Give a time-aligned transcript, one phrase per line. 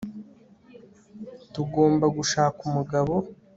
[1.53, 3.15] tugomba gushaka umugabo